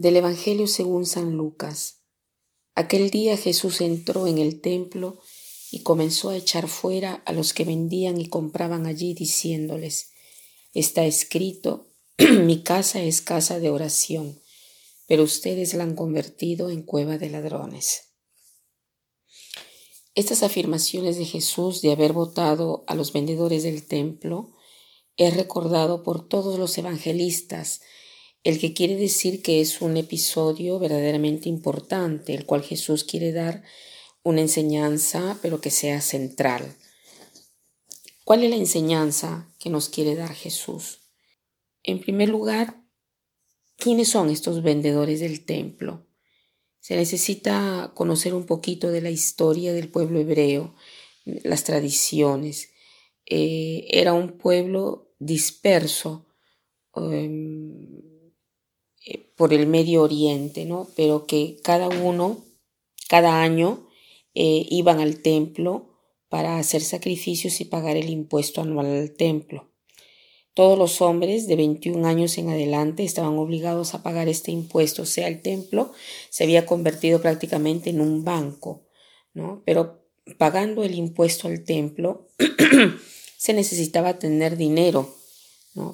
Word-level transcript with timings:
Del 0.00 0.16
Evangelio 0.16 0.66
según 0.66 1.04
San 1.04 1.36
Lucas. 1.36 1.98
Aquel 2.74 3.10
día 3.10 3.36
Jesús 3.36 3.82
entró 3.82 4.26
en 4.26 4.38
el 4.38 4.62
templo 4.62 5.20
y 5.70 5.82
comenzó 5.82 6.30
a 6.30 6.38
echar 6.38 6.68
fuera 6.68 7.22
a 7.26 7.34
los 7.34 7.52
que 7.52 7.66
vendían 7.66 8.18
y 8.18 8.30
compraban 8.30 8.86
allí, 8.86 9.12
diciéndoles, 9.12 10.12
Está 10.72 11.04
escrito, 11.04 11.90
mi 12.16 12.62
casa 12.62 13.02
es 13.02 13.20
casa 13.20 13.60
de 13.60 13.68
oración, 13.68 14.40
pero 15.06 15.22
ustedes 15.22 15.74
la 15.74 15.82
han 15.82 15.94
convertido 15.94 16.70
en 16.70 16.82
cueva 16.82 17.18
de 17.18 17.28
ladrones. 17.28 18.04
Estas 20.14 20.42
afirmaciones 20.42 21.18
de 21.18 21.26
Jesús 21.26 21.82
de 21.82 21.92
haber 21.92 22.14
votado 22.14 22.84
a 22.86 22.94
los 22.94 23.12
vendedores 23.12 23.64
del 23.64 23.86
templo 23.86 24.50
es 25.18 25.36
recordado 25.36 26.02
por 26.02 26.26
todos 26.26 26.58
los 26.58 26.78
evangelistas, 26.78 27.82
el 28.42 28.58
que 28.58 28.72
quiere 28.72 28.96
decir 28.96 29.42
que 29.42 29.60
es 29.60 29.80
un 29.80 29.96
episodio 29.96 30.78
verdaderamente 30.78 31.48
importante, 31.48 32.34
el 32.34 32.46
cual 32.46 32.62
Jesús 32.62 33.04
quiere 33.04 33.32
dar 33.32 33.62
una 34.22 34.40
enseñanza, 34.40 35.38
pero 35.42 35.60
que 35.60 35.70
sea 35.70 36.00
central. 36.00 36.76
¿Cuál 38.24 38.44
es 38.44 38.50
la 38.50 38.56
enseñanza 38.56 39.52
que 39.58 39.70
nos 39.70 39.88
quiere 39.88 40.14
dar 40.14 40.32
Jesús? 40.32 41.00
En 41.82 42.00
primer 42.00 42.28
lugar, 42.28 42.80
¿quiénes 43.76 44.08
son 44.08 44.30
estos 44.30 44.62
vendedores 44.62 45.20
del 45.20 45.44
templo? 45.44 46.06
Se 46.80 46.96
necesita 46.96 47.92
conocer 47.94 48.34
un 48.34 48.46
poquito 48.46 48.90
de 48.90 49.00
la 49.00 49.10
historia 49.10 49.72
del 49.72 49.88
pueblo 49.88 50.20
hebreo, 50.20 50.74
las 51.24 51.64
tradiciones. 51.64 52.70
Eh, 53.26 53.86
era 53.90 54.12
un 54.12 54.38
pueblo 54.38 55.12
disperso, 55.18 56.26
em, 56.94 57.59
eh, 59.04 59.32
por 59.36 59.52
el 59.52 59.66
Medio 59.66 60.02
Oriente, 60.02 60.64
¿no? 60.64 60.88
Pero 60.96 61.26
que 61.26 61.56
cada 61.62 61.88
uno, 61.88 62.44
cada 63.08 63.42
año, 63.42 63.88
eh, 64.34 64.66
iban 64.70 65.00
al 65.00 65.22
templo 65.22 65.90
para 66.28 66.58
hacer 66.58 66.82
sacrificios 66.82 67.60
y 67.60 67.64
pagar 67.64 67.96
el 67.96 68.08
impuesto 68.08 68.60
anual 68.60 68.86
al 68.86 69.12
templo. 69.12 69.70
Todos 70.54 70.78
los 70.78 71.00
hombres 71.00 71.46
de 71.46 71.56
21 71.56 72.06
años 72.06 72.36
en 72.38 72.50
adelante 72.50 73.04
estaban 73.04 73.38
obligados 73.38 73.94
a 73.94 74.02
pagar 74.02 74.28
este 74.28 74.50
impuesto, 74.50 75.02
o 75.02 75.06
sea, 75.06 75.28
el 75.28 75.42
templo 75.42 75.92
se 76.28 76.44
había 76.44 76.66
convertido 76.66 77.20
prácticamente 77.22 77.90
en 77.90 78.00
un 78.00 78.24
banco, 78.24 78.86
¿no? 79.32 79.62
Pero 79.64 80.04
pagando 80.38 80.84
el 80.84 80.94
impuesto 80.94 81.48
al 81.48 81.64
templo 81.64 82.28
se 83.36 83.52
necesitaba 83.52 84.18
tener 84.18 84.56
dinero 84.56 85.19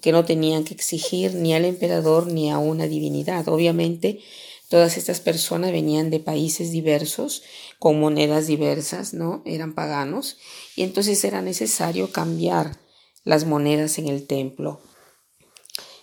que 0.00 0.12
no 0.12 0.24
tenían 0.24 0.64
que 0.64 0.74
exigir 0.74 1.34
ni 1.34 1.54
al 1.54 1.64
emperador 1.64 2.26
ni 2.26 2.50
a 2.50 2.58
una 2.58 2.86
divinidad. 2.86 3.48
Obviamente, 3.48 4.20
todas 4.68 4.96
estas 4.96 5.20
personas 5.20 5.72
venían 5.72 6.10
de 6.10 6.20
países 6.20 6.70
diversos, 6.70 7.42
con 7.78 7.98
monedas 7.98 8.46
diversas, 8.46 9.14
¿no? 9.14 9.42
Eran 9.44 9.74
paganos, 9.74 10.36
y 10.76 10.82
entonces 10.82 11.24
era 11.24 11.42
necesario 11.42 12.12
cambiar 12.12 12.78
las 13.24 13.46
monedas 13.46 13.98
en 13.98 14.08
el 14.08 14.26
templo. 14.26 14.80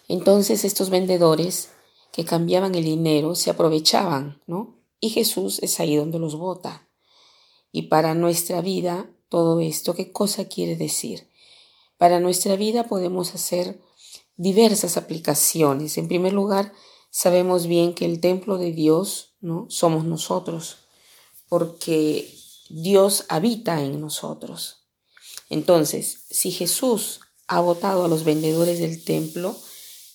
Entonces 0.08 0.66
estos 0.66 0.90
vendedores 0.90 1.70
que 2.12 2.26
cambiaban 2.26 2.76
el 2.76 2.84
dinero 2.84 3.36
se 3.36 3.52
aprovechaban, 3.52 4.42
¿no? 4.48 4.76
Y 5.00 5.10
Jesús 5.10 5.60
es 5.62 5.80
ahí 5.80 5.96
donde 5.96 6.20
los 6.20 6.36
vota. 6.36 6.88
Y 7.72 7.84
para 7.84 8.16
nuestra 8.16 8.62
vida, 8.62 9.10
todo 9.30 9.60
esto, 9.60 9.94
¿qué 9.94 10.12
cosa 10.12 10.48
quiere 10.48 10.76
decir? 10.76 11.29
Para 12.00 12.22
nuestra 12.22 12.56
vida 12.56 12.86
podemos 12.86 13.36
hacer 13.36 13.82
diversas 14.38 14.96
aplicaciones. 14.96 15.98
En 15.98 16.08
primer 16.08 16.32
lugar, 16.32 16.72
sabemos 17.12 17.68
bien 17.68 17.94
que 17.94 18.06
el 18.06 18.22
templo 18.22 18.58
de 18.58 18.72
Dios 18.72 19.36
¿no? 19.42 19.66
somos 19.70 20.06
nosotros, 20.06 20.78
porque 21.50 22.34
Dios 22.70 23.26
habita 23.28 23.84
en 23.84 24.00
nosotros. 24.00 24.88
Entonces, 25.50 26.24
si 26.30 26.52
Jesús 26.52 27.20
ha 27.48 27.60
votado 27.60 28.06
a 28.06 28.08
los 28.08 28.24
vendedores 28.24 28.80
del 28.80 29.04
templo, 29.04 29.58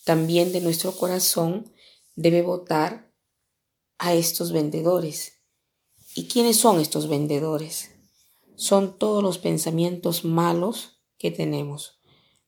también 0.05 0.53
de 0.53 0.63
nuestro 0.63 0.93
corazón 0.93 1.71
debe 2.17 2.41
votar 2.41 3.13
a 3.99 4.15
estos 4.15 4.53
vendedores. 4.53 5.35
¿Y 6.15 6.29
quiénes 6.29 6.57
son 6.57 6.81
estos 6.81 7.09
vendedores? 7.09 7.91
Son 8.57 8.99
todos 8.99 9.23
los 9.23 9.37
pensamientos 9.37 10.25
malos 10.25 10.94
que 11.25 11.31
tenemos, 11.31 12.03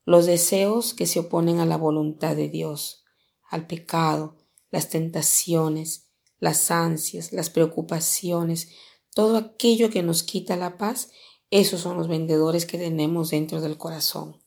los 0.04 0.26
deseos 0.26 0.92
que 0.92 1.06
se 1.06 1.20
oponen 1.20 1.60
a 1.60 1.64
la 1.64 1.78
voluntad 1.78 2.36
de 2.36 2.50
Dios, 2.50 3.04
al 3.48 3.66
pecado, 3.66 4.36
las 4.70 4.90
tentaciones, 4.90 6.10
las 6.40 6.70
ansias, 6.70 7.32
las 7.32 7.48
preocupaciones, 7.48 8.68
todo 9.14 9.38
aquello 9.38 9.88
que 9.88 10.02
nos 10.02 10.22
quita 10.22 10.56
la 10.56 10.76
paz, 10.76 11.08
esos 11.50 11.80
son 11.80 11.96
los 11.96 12.06
vendedores 12.06 12.66
que 12.66 12.76
tenemos 12.76 13.30
dentro 13.30 13.62
del 13.62 13.78
corazón. 13.78 14.44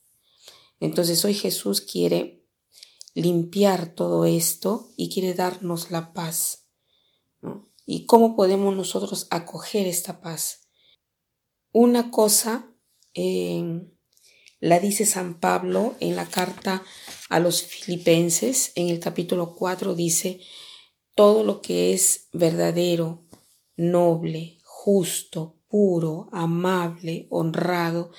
Entonces 0.79 1.25
hoy 1.25 1.33
Jesús 1.33 1.81
quiere 1.81 2.45
limpiar 3.15 3.95
todo 3.95 4.25
esto 4.25 4.91
y 4.95 5.09
quiere 5.09 5.33
darnos 5.33 5.89
la 5.89 6.13
paz. 6.13 6.67
¿Y 7.87 8.05
cómo 8.05 8.35
podemos 8.35 8.75
nosotros 8.75 9.25
acoger 9.31 9.87
esta 9.87 10.21
paz? 10.21 10.67
Una 11.71 12.11
cosa 12.11 12.75
en 13.15 13.98
la 14.59 14.79
dice 14.79 15.05
San 15.05 15.39
Pablo 15.39 15.95
en 15.99 16.15
la 16.15 16.25
carta 16.25 16.83
a 17.29 17.39
los 17.39 17.63
filipenses, 17.63 18.71
en 18.75 18.89
el 18.89 18.99
capítulo 18.99 19.55
4 19.55 19.95
dice, 19.95 20.41
todo 21.15 21.43
lo 21.43 21.61
que 21.61 21.93
es 21.93 22.27
verdadero, 22.33 23.25
noble, 23.75 24.57
justo, 24.63 25.57
puro, 25.67 26.29
amable, 26.31 27.27
honrado, 27.29 28.11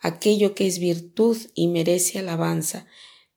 aquello 0.00 0.54
que 0.54 0.66
es 0.66 0.78
virtud 0.78 1.36
y 1.54 1.68
merece 1.68 2.18
alabanza, 2.18 2.86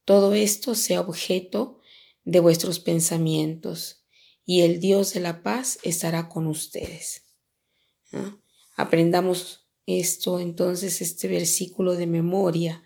todo 0.06 0.34
esto 0.34 0.76
sea 0.76 1.02
objeto 1.02 1.80
de 2.24 2.40
vuestros 2.40 2.80
pensamientos, 2.80 4.06
y 4.46 4.62
el 4.62 4.80
Dios 4.80 5.14
de 5.14 5.22
la 5.22 5.44
paz 5.44 5.80
estará 5.84 6.28
con 6.28 6.48
ustedes. 6.48 7.24
Aprendamos 8.76 9.61
esto, 9.86 10.40
entonces 10.40 11.02
este 11.02 11.28
versículo 11.28 11.96
de 11.96 12.08
memoria 12.08 12.84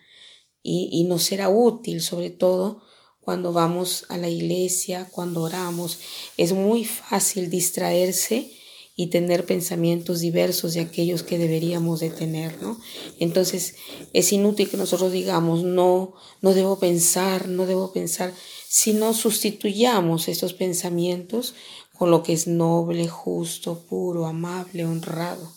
y, 0.63 0.89
y 0.91 1.03
nos 1.03 1.23
será 1.23 1.49
útil 1.49 2.01
sobre 2.01 2.29
todo 2.29 2.81
cuando 3.25 3.51
vamos 3.51 4.05
a 4.09 4.17
la 4.17 4.29
iglesia, 4.29 5.09
cuando 5.11 5.41
oramos. 5.41 5.99
Es 6.37 6.53
muy 6.53 6.85
fácil 6.85 7.49
distraerse 7.49 8.51
y 8.95 9.07
tener 9.07 9.45
pensamientos 9.45 10.21
diversos 10.21 10.73
de 10.73 10.79
aquellos 10.79 11.23
que 11.23 11.37
deberíamos 11.37 11.99
de 11.99 12.11
tener, 12.11 12.61
¿no? 12.61 12.79
Entonces 13.19 13.75
es 14.13 14.31
inútil 14.31 14.69
que 14.69 14.77
nosotros 14.77 15.11
digamos, 15.11 15.63
no, 15.63 16.13
no 16.41 16.53
debo 16.53 16.79
pensar, 16.79 17.49
no 17.49 17.65
debo 17.65 17.91
pensar, 17.91 18.33
si 18.69 18.93
no 18.93 19.13
sustituyamos 19.13 20.29
estos 20.29 20.53
pensamientos 20.53 21.55
con 21.97 22.09
lo 22.11 22.23
que 22.23 22.33
es 22.33 22.47
noble, 22.47 23.07
justo, 23.07 23.85
puro, 23.89 24.27
amable, 24.27 24.85
honrado. 24.85 25.51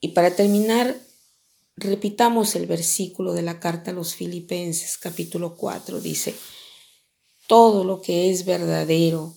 Y 0.00 0.08
para 0.08 0.34
terminar, 0.34 0.98
repitamos 1.76 2.56
el 2.56 2.66
versículo 2.66 3.34
de 3.34 3.42
la 3.42 3.60
carta 3.60 3.90
a 3.90 3.94
los 3.94 4.14
Filipenses, 4.14 4.96
capítulo 4.96 5.56
4, 5.56 6.00
dice, 6.00 6.34
todo 7.46 7.84
lo 7.84 8.00
que 8.00 8.30
es 8.30 8.46
verdadero, 8.46 9.34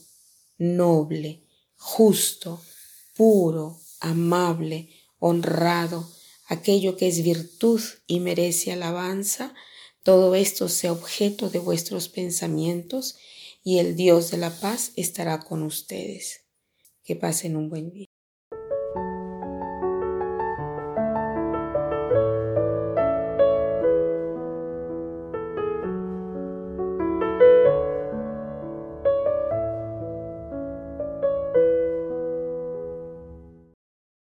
noble, 0.57 1.43
justo, 1.75 2.61
puro, 3.15 3.79
amable, 3.99 4.89
honrado, 5.19 6.09
aquello 6.47 6.95
que 6.95 7.07
es 7.07 7.23
virtud 7.23 7.81
y 8.07 8.21
merece 8.21 8.71
alabanza, 8.71 9.53
todo 10.03 10.35
esto 10.35 10.69
sea 10.69 10.91
objeto 10.91 11.49
de 11.49 11.59
vuestros 11.59 12.07
pensamientos 12.07 13.15
y 13.63 13.79
el 13.79 13.95
Dios 13.95 14.31
de 14.31 14.37
la 14.37 14.49
paz 14.59 14.91
estará 14.95 15.39
con 15.39 15.63
ustedes. 15.63 16.41
Que 17.03 17.15
pasen 17.15 17.55
un 17.57 17.69
buen 17.69 17.91
día. 17.91 18.12